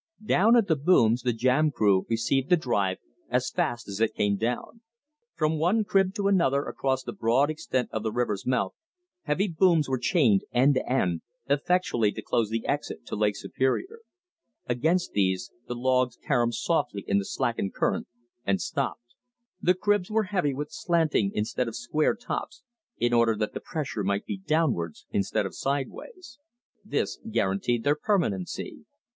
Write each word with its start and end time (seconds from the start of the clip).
Down 0.25 0.55
at 0.55 0.65
the 0.67 0.75
booms 0.75 1.21
the 1.21 1.31
jam 1.31 1.69
crew 1.69 2.07
received 2.09 2.49
the 2.49 2.57
drive 2.57 2.97
as 3.29 3.51
fast 3.51 3.87
as 3.87 3.99
it 4.01 4.15
came 4.15 4.35
down. 4.35 4.81
From 5.35 5.59
one 5.59 5.83
crib 5.83 6.15
to 6.15 6.27
another 6.27 6.63
across 6.65 7.03
the 7.03 7.13
broad 7.13 7.51
extent 7.51 7.87
of 7.91 8.01
the 8.01 8.11
river's 8.11 8.43
mouth, 8.43 8.73
heavy 9.25 9.47
booms 9.47 9.87
were 9.87 9.99
chained 9.99 10.41
end 10.51 10.73
to 10.73 10.91
end 10.91 11.21
effectually 11.47 12.11
to 12.13 12.21
close 12.23 12.49
the 12.49 12.65
exit 12.65 13.05
to 13.05 13.15
Lake 13.15 13.35
Superior. 13.35 13.99
Against 14.65 15.11
these 15.11 15.51
the 15.67 15.75
logs 15.75 16.17
caromed 16.27 16.55
softly 16.55 17.05
in 17.05 17.19
the 17.19 17.23
slackened 17.25 17.75
current, 17.75 18.07
and 18.43 18.59
stopped. 18.59 19.13
The 19.61 19.75
cribs 19.75 20.09
were 20.09 20.23
very 20.23 20.31
heavy 20.31 20.53
with 20.55 20.69
slanting, 20.71 21.31
instead 21.35 21.67
of 21.67 21.75
square, 21.75 22.15
tops, 22.15 22.63
in 22.97 23.13
order 23.13 23.35
that 23.35 23.53
the 23.53 23.61
pressure 23.61 24.03
might 24.03 24.25
be 24.25 24.37
downwards 24.37 25.05
instead 25.11 25.45
of 25.45 25.53
sidewise. 25.53 26.39
This 26.83 27.19
guaranteed 27.29 27.83
their 27.83 27.95
permanency. 27.95 28.87